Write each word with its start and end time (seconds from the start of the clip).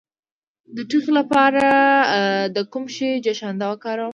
د 0.75 0.77
ټوخي 0.89 1.11
لپاره 1.19 1.65
د 2.55 2.57
کوم 2.71 2.85
شي 2.95 3.09
جوشانده 3.25 3.65
وکاروم؟ 3.69 4.09